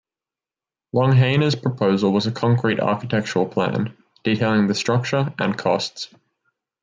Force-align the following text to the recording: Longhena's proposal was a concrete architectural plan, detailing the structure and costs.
Longhena's 0.95 1.53
proposal 1.55 2.11
was 2.11 2.25
a 2.25 2.31
concrete 2.31 2.79
architectural 2.79 3.45
plan, 3.45 3.95
detailing 4.23 4.65
the 4.65 4.73
structure 4.73 5.31
and 5.37 5.55
costs. 5.55 6.09